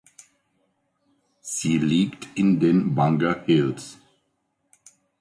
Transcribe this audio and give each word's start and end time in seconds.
Sie 1.41 1.77
liegt 1.77 2.27
in 2.33 2.59
den 2.59 2.95
Bunger 2.95 3.43
Hills. 3.45 3.99